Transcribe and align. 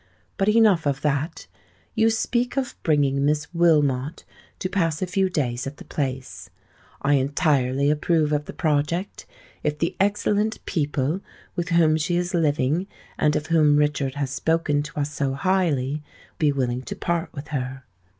But 0.37 0.49
enough 0.49 0.87
of 0.87 1.01
that. 1.03 1.45
You 1.93 2.09
speak 2.09 2.57
of 2.57 2.73
bringing 2.81 3.23
Miss 3.23 3.53
Wilmot, 3.53 4.25
to 4.57 4.67
pass 4.67 4.99
a 4.99 5.05
few 5.05 5.29
days 5.29 5.67
at 5.67 5.77
the 5.77 5.85
Place. 5.85 6.49
I 7.03 7.13
entirely 7.13 7.91
approve 7.91 8.31
of 8.31 8.45
the 8.45 8.53
project, 8.53 9.27
if 9.61 9.77
the 9.77 9.95
excellent 9.99 10.57
people 10.65 11.21
with 11.55 11.69
whom 11.69 11.97
she 11.97 12.15
is 12.15 12.33
living, 12.33 12.87
and 13.19 13.35
of 13.35 13.45
whom 13.53 13.77
Richard 13.77 14.15
has 14.15 14.31
spoken 14.31 14.81
to 14.81 15.01
us 15.01 15.13
so 15.13 15.33
highly, 15.33 16.01
be 16.39 16.51
willing 16.51 16.81
to 16.81 16.95
part 16.95 17.31
with 17.33 17.49
her. 17.49 17.83